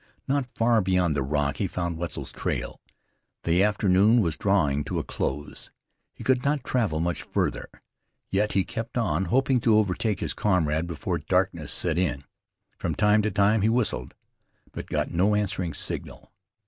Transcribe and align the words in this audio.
Not 0.27 0.49
far 0.55 0.81
beyond 0.81 1.15
the 1.15 1.21
rock 1.21 1.57
he 1.57 1.67
found 1.67 1.95
Wetzel's 1.99 2.31
trail. 2.31 2.81
The 3.43 3.61
afternoon 3.63 4.19
was 4.19 4.35
drawing 4.35 4.83
to 4.85 4.97
a 4.97 5.03
close. 5.03 5.69
He 6.15 6.23
could 6.23 6.43
not 6.43 6.63
travel 6.63 6.99
much 6.99 7.21
farther, 7.21 7.69
yet 8.31 8.53
he 8.53 8.63
kept 8.63 8.97
on, 8.97 9.25
hoping 9.25 9.59
to 9.59 9.77
overtake 9.77 10.19
his 10.19 10.33
comrade 10.33 10.87
before 10.87 11.19
darkness 11.19 11.71
set 11.71 11.99
in. 11.99 12.23
From 12.79 12.95
time 12.95 13.21
to 13.21 13.29
time 13.29 13.61
he 13.61 13.69
whistled; 13.69 14.15
but 14.71 14.87
got 14.87 15.11
no 15.11 15.35
answering 15.35 15.71
signal. 15.75 16.31